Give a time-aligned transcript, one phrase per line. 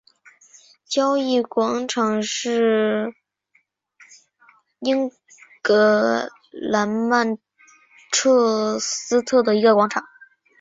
[0.87, 3.13] 交易广场是
[4.79, 5.11] 英
[5.61, 7.37] 格兰曼
[8.11, 10.03] 彻斯特的一个广场。